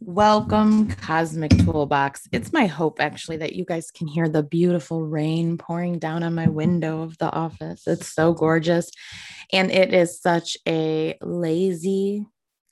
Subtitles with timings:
[0.00, 2.28] Welcome, Cosmic Toolbox.
[2.30, 6.36] It's my hope, actually, that you guys can hear the beautiful rain pouring down on
[6.36, 7.82] my window of the office.
[7.84, 8.92] It's so gorgeous.
[9.52, 12.24] And it is such a lazy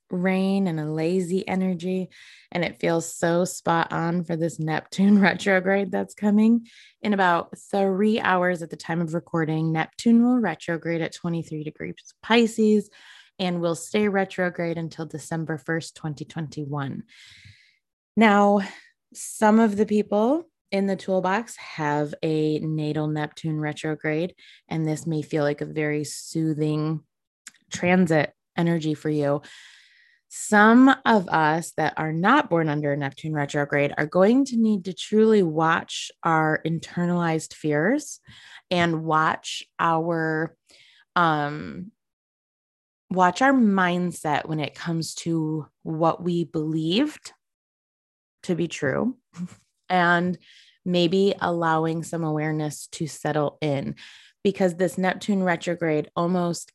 [0.08, 2.10] rain and a lazy energy.
[2.52, 6.68] And it feels so spot on for this Neptune retrograde that's coming
[7.02, 9.72] in about three hours at the time of recording.
[9.72, 12.88] Neptune will retrograde at 23 degrees Pisces
[13.38, 17.02] and will stay retrograde until December 1st, 2021.
[18.16, 18.60] Now,
[19.14, 24.34] some of the people in the toolbox have a natal Neptune retrograde,
[24.68, 27.00] and this may feel like a very soothing
[27.70, 29.42] transit energy for you.
[30.28, 34.92] Some of us that are not born under Neptune retrograde are going to need to
[34.92, 38.20] truly watch our internalized fears
[38.70, 40.56] and watch our
[41.14, 41.92] um
[43.10, 47.32] watch our mindset when it comes to what we believed
[48.44, 49.16] to be true
[49.88, 50.38] and
[50.84, 53.94] maybe allowing some awareness to settle in
[54.42, 56.70] because this Neptune retrograde almost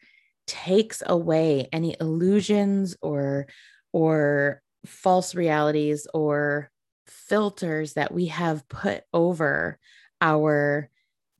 [0.47, 3.47] takes away any illusions or
[3.93, 6.69] or false realities or
[7.07, 9.79] filters that we have put over
[10.19, 10.89] our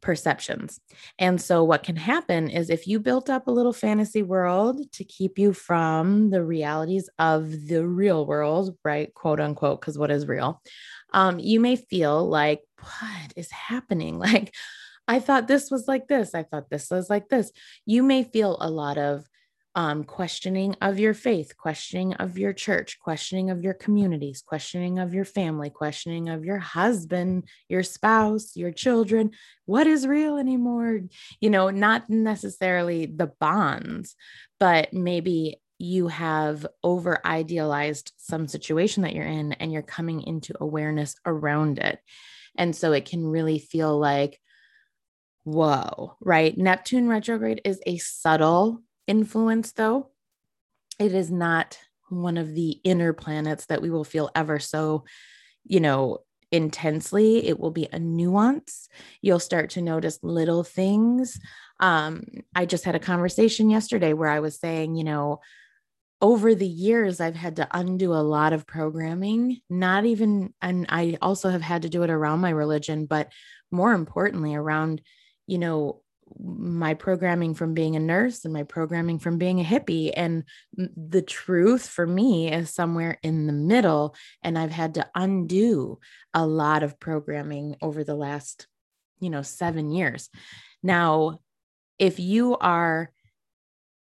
[0.02, 0.80] perceptions.
[1.20, 5.04] And so, what can happen is if you built up a little fantasy world to
[5.04, 9.14] keep you from the realities of the real world, right?
[9.14, 10.62] Quote unquote, because what is real?
[11.14, 14.20] Um, you may feel like, what is happening?
[14.32, 14.54] Like,
[15.08, 16.34] I thought this was like this.
[16.34, 17.52] I thought this was like this.
[17.86, 19.28] You may feel a lot of
[19.76, 25.14] um, questioning of your faith, questioning of your church, questioning of your communities, questioning of
[25.14, 29.32] your family, questioning of your husband, your spouse, your children.
[29.66, 31.02] What is real anymore?
[31.40, 34.16] You know, not necessarily the bonds,
[34.60, 40.54] but maybe you have over idealized some situation that you're in and you're coming into
[40.60, 42.00] awareness around it.
[42.58, 44.40] And so it can really feel like,
[45.44, 46.56] whoa, right?
[46.56, 50.08] Neptune retrograde is a subtle influence, though,
[50.98, 51.78] it is not
[52.10, 55.04] one of the inner planets that we will feel ever so,
[55.66, 57.46] you know, intensely.
[57.46, 58.88] It will be a nuance.
[59.22, 61.38] You'll start to notice little things.
[61.82, 62.24] Um,
[62.56, 65.42] I just had a conversation yesterday where I was saying, you know,
[66.22, 71.18] over the years, I've had to undo a lot of programming, not even, and I
[71.22, 73.30] also have had to do it around my religion, but
[73.72, 75.02] more importantly, around,
[75.48, 76.02] you know,
[76.40, 80.12] my programming from being a nurse and my programming from being a hippie.
[80.16, 80.44] And
[80.74, 84.16] the truth for me is somewhere in the middle.
[84.44, 86.00] And I've had to undo
[86.34, 88.68] a lot of programming over the last,
[89.20, 90.30] you know, seven years.
[90.84, 91.40] Now,
[92.00, 93.12] if you are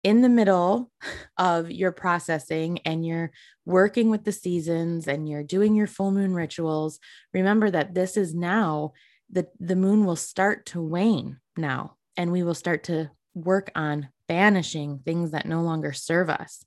[0.03, 0.91] in the middle
[1.37, 3.31] of your processing and you're
[3.65, 6.99] working with the seasons and you're doing your full moon rituals,
[7.33, 8.93] remember that this is now
[9.29, 14.09] the, the moon will start to wane now and we will start to work on
[14.27, 16.65] banishing things that no longer serve us.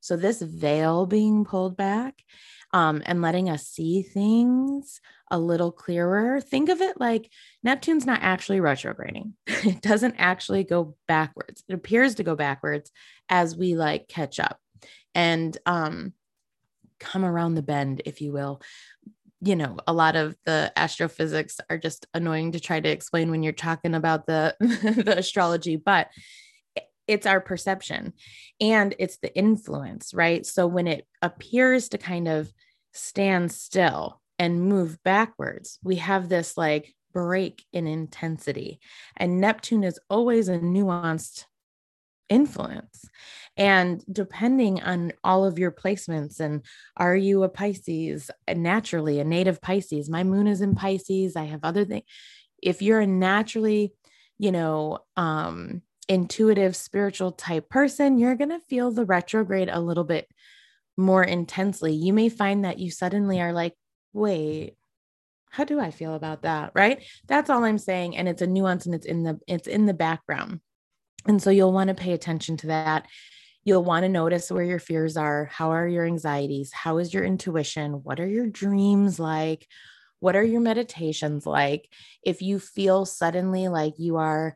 [0.00, 2.14] So, this veil being pulled back
[2.72, 5.00] um, and letting us see things
[5.30, 7.30] a little clearer, think of it like
[7.62, 9.34] Neptune's not actually retrograding.
[9.46, 11.64] it doesn't actually go backwards.
[11.68, 12.90] It appears to go backwards
[13.28, 14.58] as we like catch up
[15.14, 16.14] and um,
[17.00, 18.62] come around the bend, if you will
[19.42, 23.42] you know a lot of the astrophysics are just annoying to try to explain when
[23.42, 26.08] you're talking about the the astrology but
[27.06, 28.12] it's our perception
[28.60, 30.46] and it's the influence right?
[30.46, 32.52] So when it appears to kind of
[32.92, 38.80] stand still and move backwards we have this like break in intensity.
[39.16, 41.44] And neptune is always a nuanced
[42.30, 43.04] influence.
[43.56, 46.64] And depending on all of your placements, and
[46.96, 50.08] are you a Pisces naturally, a native Pisces?
[50.08, 51.36] My moon is in Pisces.
[51.36, 52.04] I have other things.
[52.62, 53.92] If you're a naturally,
[54.38, 60.04] you know, um, intuitive, spiritual type person, you're going to feel the retrograde a little
[60.04, 60.26] bit
[60.96, 61.92] more intensely.
[61.92, 63.74] You may find that you suddenly are like,
[64.12, 64.76] wait,
[65.50, 66.72] how do I feel about that?
[66.74, 67.04] Right.
[67.26, 68.16] That's all I'm saying.
[68.16, 70.60] And it's a nuance and it's in the, it's in the background.
[71.26, 73.06] And so you'll want to pay attention to that.
[73.64, 75.44] You'll want to notice where your fears are.
[75.46, 76.72] How are your anxieties?
[76.72, 78.02] How is your intuition?
[78.02, 79.66] What are your dreams like?
[80.20, 81.88] What are your meditations like?
[82.22, 84.54] If you feel suddenly like you are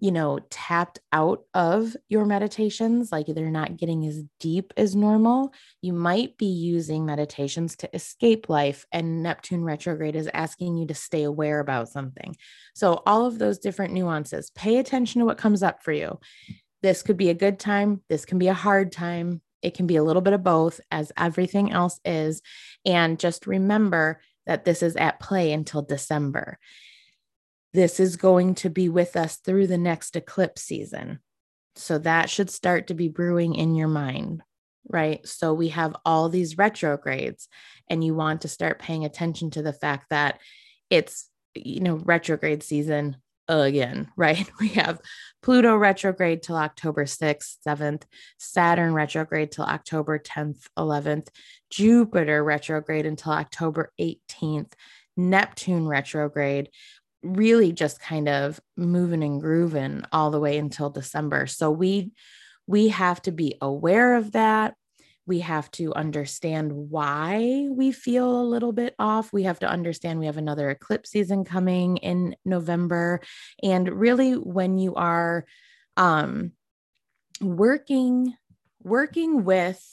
[0.00, 5.52] you know, tapped out of your meditations, like they're not getting as deep as normal,
[5.82, 8.86] you might be using meditations to escape life.
[8.92, 12.36] And Neptune retrograde is asking you to stay aware about something.
[12.74, 16.20] So, all of those different nuances, pay attention to what comes up for you.
[16.82, 19.40] This could be a good time, this can be a hard time.
[19.60, 22.42] It can be a little bit of both, as everything else is.
[22.86, 26.58] And just remember that this is at play until December.
[27.72, 31.20] This is going to be with us through the next eclipse season.
[31.76, 34.42] So that should start to be brewing in your mind,
[34.88, 35.26] right?
[35.26, 37.48] So we have all these retrogrades,
[37.88, 40.40] and you want to start paying attention to the fact that
[40.90, 43.16] it's, you know, retrograde season
[43.48, 44.48] again, right?
[44.60, 45.00] We have
[45.42, 48.02] Pluto retrograde till October 6th, 7th,
[48.38, 51.28] Saturn retrograde till October 10th, 11th,
[51.70, 54.72] Jupiter retrograde until October 18th,
[55.16, 56.70] Neptune retrograde,
[57.22, 61.46] really just kind of moving and grooving all the way until December.
[61.46, 62.12] So we
[62.66, 64.74] we have to be aware of that
[65.28, 69.30] we have to understand why we feel a little bit off.
[69.30, 73.20] We have to understand we have another eclipse season coming in November.
[73.62, 75.44] And really, when you are
[75.98, 76.52] um,
[77.42, 78.34] working,
[78.82, 79.84] working with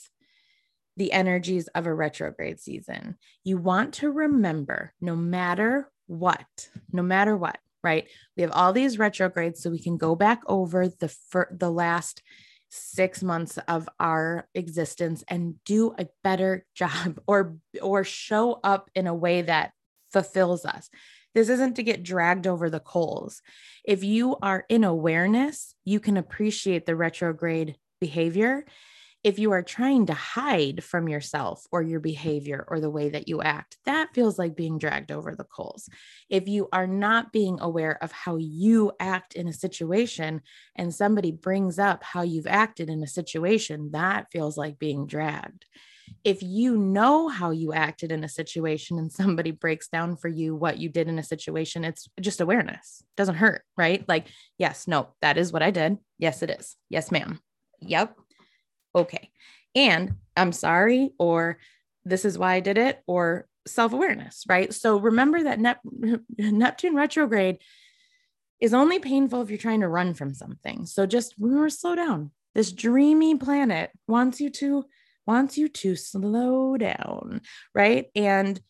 [0.96, 7.36] the energies of a retrograde season, you want to remember no matter what, no matter
[7.36, 8.08] what, right?
[8.36, 12.22] We have all these retrogrades, so we can go back over the fir- the last
[12.68, 19.06] six months of our existence and do a better job or or show up in
[19.06, 19.72] a way that
[20.12, 20.88] fulfills us
[21.34, 23.42] this isn't to get dragged over the coals
[23.84, 28.64] if you are in awareness you can appreciate the retrograde behavior
[29.26, 33.26] if you are trying to hide from yourself or your behavior or the way that
[33.26, 35.88] you act, that feels like being dragged over the coals.
[36.30, 40.42] If you are not being aware of how you act in a situation
[40.76, 45.64] and somebody brings up how you've acted in a situation, that feels like being dragged.
[46.22, 50.54] If you know how you acted in a situation and somebody breaks down for you
[50.54, 52.98] what you did in a situation, it's just awareness.
[53.00, 54.04] It doesn't hurt, right?
[54.06, 55.98] Like, yes, no, that is what I did.
[56.16, 56.76] Yes, it is.
[56.88, 57.40] Yes, ma'am.
[57.80, 58.16] Yep
[58.96, 59.30] okay.
[59.74, 61.58] And I'm sorry, or
[62.04, 64.72] this is why I did it, or self awareness, right?
[64.72, 65.80] So remember that Nep-
[66.38, 67.58] Neptune retrograde
[68.60, 70.86] is only painful if you're trying to run from something.
[70.86, 72.30] So just remember, slow down.
[72.54, 74.84] This dreamy planet wants you to
[75.26, 77.42] wants you to slow down,
[77.74, 78.06] right?
[78.14, 78.60] And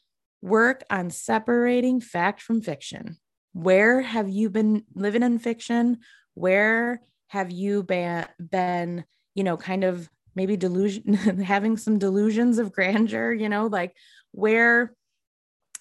[0.42, 3.18] work on separating fact from fiction.
[3.52, 5.98] Where have you been living in fiction?
[6.34, 11.12] Where have you been, been you know, kind of maybe delusion
[11.42, 13.94] having some delusions of grandeur you know like
[14.32, 14.94] where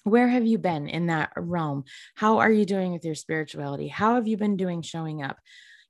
[0.06, 1.82] where have you been in that realm?
[2.14, 3.88] How are you doing with your spirituality?
[3.88, 5.36] How have you been doing showing up?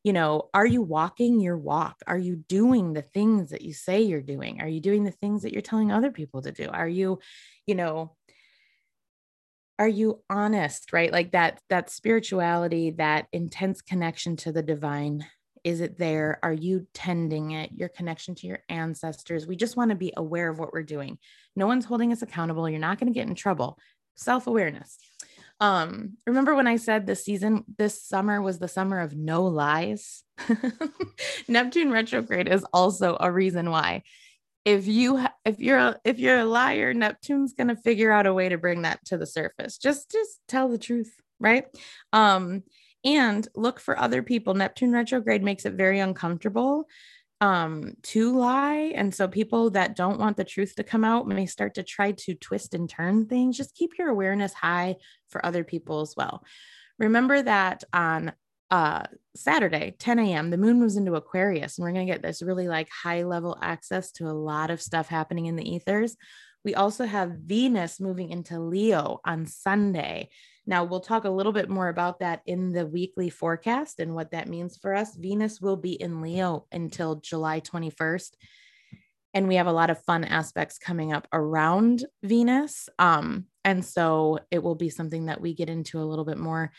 [0.05, 1.97] You know are you walking your walk?
[2.07, 4.63] Are you doing the things that you say you're doing?
[4.63, 6.69] Are you doing the things that you're telling other people to do?
[6.69, 7.19] Are you
[7.67, 8.17] you know
[9.79, 11.13] are you honest right?
[11.13, 15.27] Like that that spirituality that intense connection to the divine
[15.67, 16.39] is it there?
[16.45, 17.73] Are you tending it?
[17.73, 19.49] Your connection to your ancestors.
[19.49, 21.19] We just want to be aware of what we're doing.
[21.57, 22.71] No one's holding us accountable.
[22.71, 23.77] You're not going to get in trouble.
[24.15, 24.97] Self awareness.
[25.59, 30.23] Um, remember when I said this season, this summer was the summer of no lies?
[31.49, 34.05] Neptune retrograde is also a reason why.
[34.65, 38.35] If you if you're a, if you're a liar, Neptune's going to figure out a
[38.35, 39.79] way to bring that to the surface.
[39.79, 41.65] Just just tell the truth, right?
[42.13, 42.63] Um
[43.07, 44.53] and look for other people.
[44.53, 46.87] Neptune retrograde makes it very uncomfortable
[47.43, 48.93] um to lie.
[48.95, 52.13] And so people that don't want the truth to come out may start to try
[52.13, 53.57] to twist and turn things.
[53.57, 54.97] Just keep your awareness high
[55.29, 56.43] for other people as well.
[56.99, 58.33] Remember that on
[58.73, 59.05] uh
[59.37, 62.67] saturday 10 a.m the moon moves into aquarius and we're going to get this really
[62.67, 66.17] like high level access to a lot of stuff happening in the ethers.
[66.65, 70.31] We also have venus moving into leo on sunday
[70.67, 74.33] now, we'll talk a little bit more about that in the weekly forecast and what
[74.33, 75.15] that means for us.
[75.15, 78.31] Venus will be in Leo until July 21st.
[79.33, 82.89] And we have a lot of fun aspects coming up around Venus.
[82.99, 86.73] Um, and so it will be something that we get into a little bit more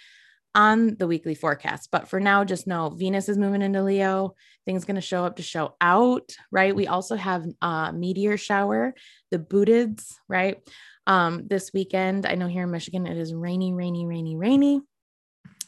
[0.53, 1.89] on the weekly forecast.
[1.91, 4.33] But for now, just know Venus is moving into Leo.
[4.65, 6.75] Things going to show up to show out, right?
[6.75, 8.95] We also have a meteor shower,
[9.29, 10.57] the Boötids, right?
[11.07, 12.27] Um, this weekend.
[12.27, 14.81] I know here in Michigan it is rainy, rainy, rainy, rainy.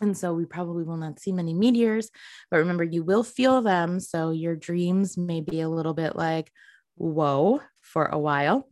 [0.02, 2.10] And so we probably will not see many meteors,
[2.52, 4.00] but remember, you will feel them.
[4.00, 6.52] So your dreams may be a little bit like,
[6.96, 8.70] whoa, for a while.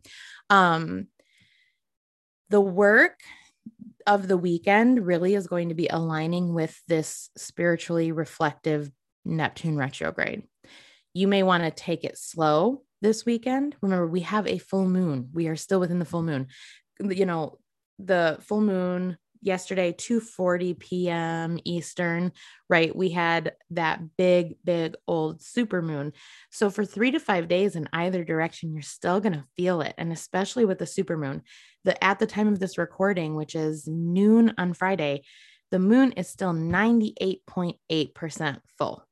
[0.48, 1.08] Um,
[2.50, 3.18] the work
[4.06, 8.90] of the weekend really is going to be aligning with this spiritually reflective
[9.24, 10.44] Neptune retrograde.
[11.12, 13.76] You may want to take it slow this weekend.
[13.80, 15.30] Remember, we have a full moon.
[15.32, 16.48] We are still within the full moon.
[17.00, 17.58] You know,
[17.98, 21.58] the full moon yesterday 2:40 p.m.
[21.64, 22.32] Eastern,
[22.68, 22.94] right?
[22.94, 26.12] We had that big big old super moon.
[26.50, 29.94] So for 3 to 5 days in either direction, you're still going to feel it
[29.98, 31.42] and especially with the super moon.
[31.84, 35.22] The at the time of this recording, which is noon on Friday,
[35.70, 39.04] the moon is still 98.8% full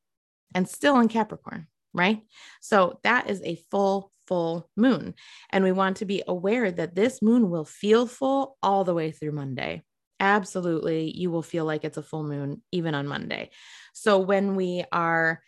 [0.55, 1.67] and still in Capricorn,
[1.97, 2.23] right?
[2.61, 5.15] So that is a full full moon.
[5.51, 9.13] And we want to be aware that this moon will feel full all the way
[9.13, 9.83] through Monday
[10.21, 13.51] absolutely you will feel like it's a full moon even on Monday.
[13.93, 15.43] So when we are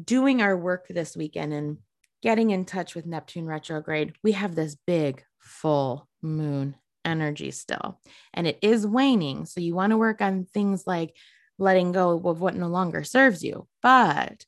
[0.00, 1.78] doing our work this weekend and
[2.22, 8.00] getting in touch with Neptune retrograde, we have this big full moon energy still,
[8.32, 9.44] and it is waning.
[9.44, 11.14] So you want to work on things like
[11.58, 14.44] letting go of what no longer serves you, but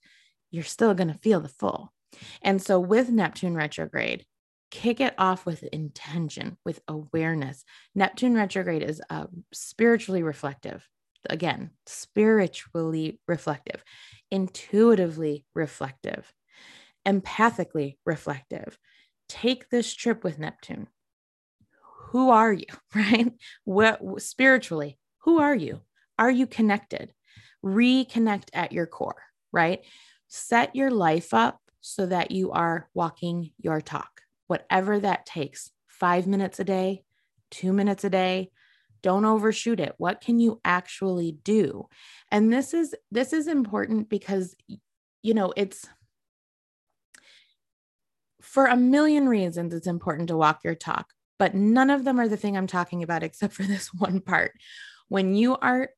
[0.55, 1.93] you're still going to feel the full.
[2.41, 4.25] And so with Neptune retrograde,
[4.71, 7.65] kick it off with intention, with awareness.
[7.95, 10.89] Neptune retrograde is uh, spiritually reflective.
[11.29, 13.83] Again, spiritually reflective,
[14.31, 16.33] intuitively reflective,
[17.07, 18.79] empathically reflective.
[19.29, 20.87] Take this trip with Neptune.
[22.11, 23.33] Who are you, right?
[23.65, 25.81] What spiritually, who are you?
[26.17, 27.13] Are you connected?
[27.65, 29.81] Reconnect at your core, right?
[30.37, 34.15] Set your life up so that you are walking your talk
[34.47, 37.03] whatever that takes five minutes a day,
[37.51, 38.51] two minutes a day.
[39.03, 39.95] Don't overshoot it.
[39.99, 41.89] What can you actually do?
[42.31, 44.57] And this is this is important because
[45.23, 45.87] you know it's
[48.41, 52.29] for a million reasons it's important to walk your talk, but none of them are
[52.29, 54.53] the thing I'm talking about except for this one part.
[55.09, 55.91] When you are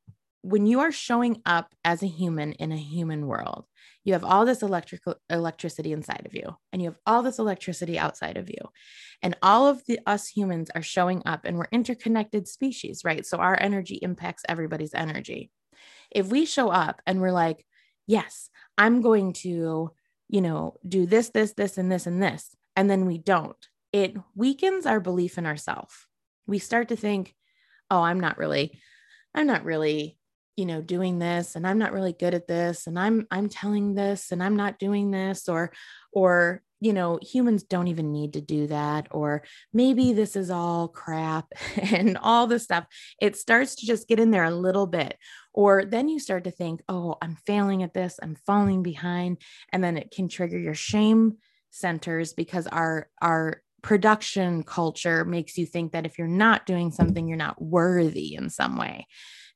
[0.46, 3.66] when you are showing up as a human in a human world,
[4.04, 7.98] you have all this electrical electricity inside of you and you have all this electricity
[7.98, 8.58] outside of you.
[9.22, 13.26] And all of the us humans are showing up and we're interconnected species right?
[13.26, 15.50] So our energy impacts everybody's energy.
[16.10, 17.66] If we show up and we're like
[18.06, 19.90] yes i'm going to
[20.28, 24.16] you know do this this this and this and this and then we don't it
[24.34, 26.06] weakens our belief in ourselves
[26.46, 27.34] we start to think
[27.90, 28.78] oh i'm not really
[29.34, 30.18] i'm not really
[30.56, 33.94] you know doing this and i'm not really good at this and i'm i'm telling
[33.94, 35.72] this and i'm not doing this or
[36.12, 40.88] or you know humans don't even need to do that or maybe this is all
[40.88, 41.46] crap
[41.76, 42.84] and all this stuff.
[43.18, 45.16] It starts to just get in there a little bit
[45.56, 49.38] or then you start to think oh i'm failing at this i'm falling behind
[49.72, 51.38] and then it can trigger your shame
[51.70, 57.26] centers because our our production culture makes you think that if you're not doing something
[57.26, 59.06] you're not worthy in some way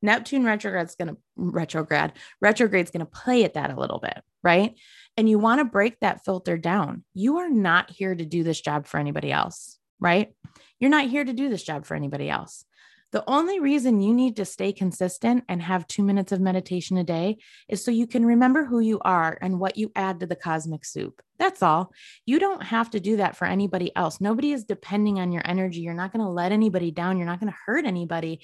[0.03, 4.75] Neptune retrograde's going to retrograde, retrograde's going to play at that a little bit, right?
[5.17, 7.05] And you want to break that filter down.
[7.15, 10.33] You are not here to do this job for anybody else, right?
[10.79, 12.65] You're not here to do this job for anybody else.
[13.13, 17.03] The only reason you need to stay consistent and have two minutes of meditation a
[17.03, 17.39] day
[17.69, 20.85] is so you can remember who you are and what you add to the cosmic
[20.85, 21.21] soup.
[21.37, 21.93] That's all.
[22.25, 24.21] You don't have to do that for anybody else.
[24.21, 25.81] Nobody is depending on your energy.
[25.81, 27.17] You're not going to let anybody down.
[27.17, 28.43] You're not going to hurt anybody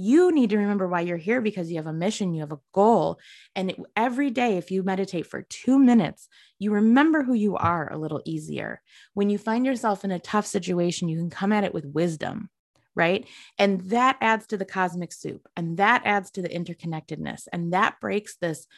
[0.00, 2.60] you need to remember why you're here because you have a mission, you have a
[2.72, 3.18] goal.
[3.56, 6.28] And every day, if you meditate for two minutes,
[6.60, 8.80] you remember who you are a little easier.
[9.14, 12.48] When you find yourself in a tough situation, you can come at it with wisdom,
[12.94, 13.26] right?
[13.58, 17.48] And that adds to the cosmic soup and that adds to the interconnectedness.
[17.52, 18.68] And that breaks this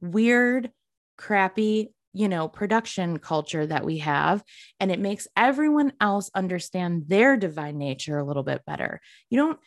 [0.00, 0.70] weird,
[1.16, 4.44] crappy, you know, production culture that we have.
[4.78, 9.00] And it makes everyone else understand their divine nature a little bit better.
[9.28, 9.58] You don't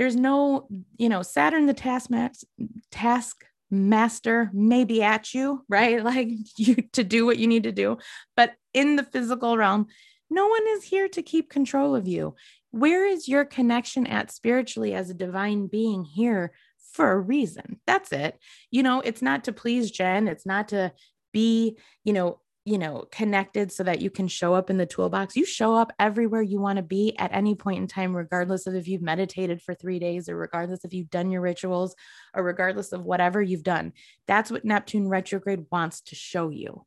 [0.00, 0.66] there's no,
[0.96, 2.46] you know, Saturn the taskmaster
[2.90, 6.02] task master maybe at you, right?
[6.10, 7.98] Like you to do what you need to do.
[8.34, 9.88] But in the physical realm,
[10.30, 12.34] no one is here to keep control of you.
[12.70, 16.52] Where is your connection at spiritually as a divine being here
[16.94, 17.78] for a reason?
[17.86, 18.38] That's it.
[18.70, 20.92] You know, it's not to please Jen, it's not to
[21.30, 25.34] be, you know, you know, connected so that you can show up in the toolbox.
[25.34, 28.74] You show up everywhere you want to be at any point in time, regardless of
[28.74, 31.94] if you've meditated for three days or regardless if you've done your rituals
[32.34, 33.92] or regardless of whatever you've done.
[34.26, 36.84] That's what Neptune retrograde wants to show you.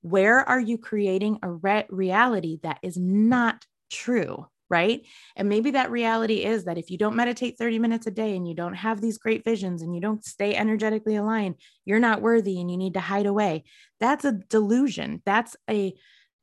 [0.00, 4.46] Where are you creating a re- reality that is not true?
[4.72, 5.06] Right?
[5.36, 8.48] And maybe that reality is that if you don't meditate 30 minutes a day and
[8.48, 12.58] you don't have these great visions and you don't stay energetically aligned, you're not worthy
[12.58, 13.64] and you need to hide away.
[14.00, 15.20] That's a delusion.
[15.26, 15.92] That's a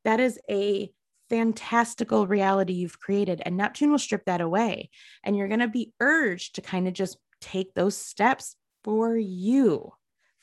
[0.06, 0.92] that is a
[1.30, 4.90] fantastical reality you've created and Neptune will strip that away
[5.24, 9.92] and you're going to be urged to kind of just take those steps for you,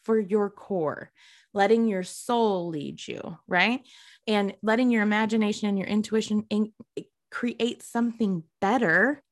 [0.02, 1.12] for your core
[1.56, 3.80] letting your soul lead you, right?
[4.26, 6.72] And letting your imagination and your intuition in,
[7.30, 9.22] create something better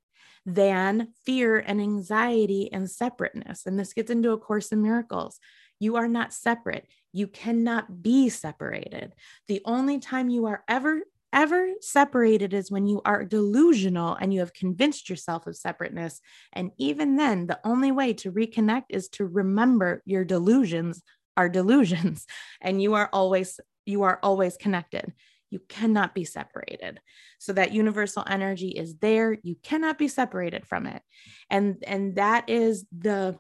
[0.47, 3.65] than fear and anxiety and separateness.
[3.67, 5.39] And this gets into A Course in Miracles.
[5.81, 6.87] You are not separate.
[7.13, 9.15] You cannot be separated.
[9.49, 14.39] The only time you are ever ever separated is when you are delusional and you
[14.39, 16.21] have convinced yourself of separateness.
[16.53, 21.03] And even then, the only way to reconnect is to remember your delusions
[21.37, 22.25] are delusions
[22.61, 25.13] and you are always you are always connected
[25.55, 27.01] you cannot be separated.
[27.39, 29.39] So that universal energy is there.
[29.45, 31.01] You cannot be separated from it.
[31.49, 33.39] And and that is the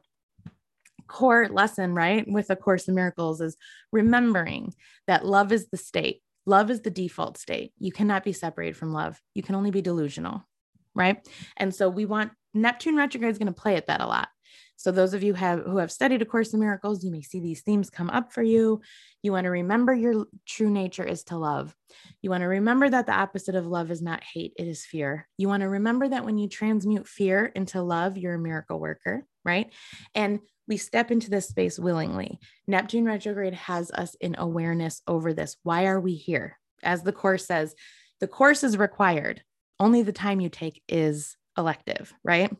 [1.08, 3.56] core lesson right with a course in miracles is
[3.90, 4.72] remembering
[5.08, 6.22] that love is the state.
[6.46, 7.72] Love is the default state.
[7.80, 9.20] You cannot be separated from love.
[9.34, 10.46] You can only be delusional
[10.94, 11.26] right?
[11.56, 14.28] And so we want neptune retrograde is going to play at that a lot
[14.76, 17.40] so those of you have who have studied A Course in Miracles, you may see
[17.40, 18.80] these themes come up for you.
[19.22, 21.74] You want to remember your true nature is to love.
[22.22, 25.28] You want to remember that the opposite of love is not hate, it is fear.
[25.38, 29.26] You want to remember that when you transmute fear into love, you're a miracle worker,
[29.44, 29.72] right?
[30.14, 32.40] And we step into this space willingly.
[32.66, 35.56] Neptune retrograde has us in awareness over this.
[35.62, 36.58] Why are we here?
[36.82, 37.74] As the course says,
[38.20, 39.42] the course is required.
[39.78, 42.50] Only the time you take is elective, right?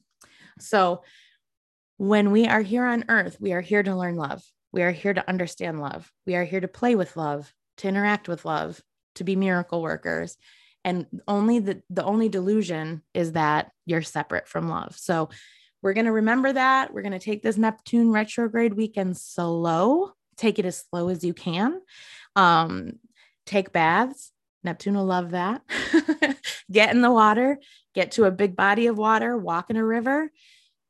[0.59, 1.03] So
[1.97, 4.43] when we are here on earth, we are here to learn love.
[4.73, 6.11] We are here to understand love.
[6.27, 8.81] We are here to play with love, to interact with love,
[9.17, 10.37] to be miracle workers.
[10.85, 14.97] And only the, the only delusion is that you're separate from love.
[14.99, 15.31] So
[15.81, 16.93] we're going to remember that.
[16.93, 21.35] We're going to take this Neptune retrograde weekend slow, take it as slow as you
[21.35, 21.81] can.
[22.37, 22.99] Um,
[23.47, 24.33] take baths.
[24.63, 25.63] Neptune will love that.
[26.73, 27.59] get in the water,
[27.95, 30.31] get to a big body of water, walk in a river,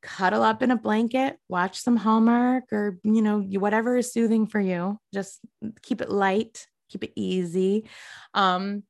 [0.05, 4.59] cuddle up in a blanket, watch some Hallmark or, you know, whatever is soothing for
[4.59, 4.99] you.
[5.13, 5.39] Just
[5.81, 7.89] keep it light, keep it easy.
[8.33, 8.83] Um,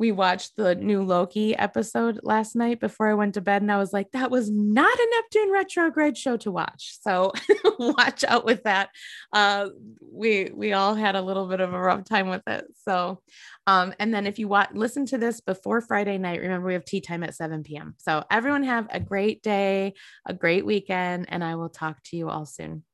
[0.00, 3.76] we watched the new Loki episode last night before I went to bed, and I
[3.76, 6.96] was like, that was not a Neptune retrograde show to watch.
[7.02, 7.32] So
[7.78, 8.88] watch out with that.
[9.30, 9.68] Uh,
[10.10, 12.64] we we all had a little bit of a rough time with it.
[12.88, 13.20] So,
[13.66, 16.86] um, and then if you want listen to this before Friday night, remember we have
[16.86, 17.94] tea time at 7 p.m.
[17.98, 19.92] So everyone have a great day,
[20.26, 22.84] a great weekend, and I will talk to you all soon.